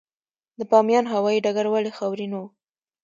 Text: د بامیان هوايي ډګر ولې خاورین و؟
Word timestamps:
د 0.57 0.59
بامیان 0.71 1.05
هوايي 1.13 1.39
ډګر 1.45 1.65
ولې 1.69 1.91
خاورین 1.97 2.31
و؟ 2.33 2.39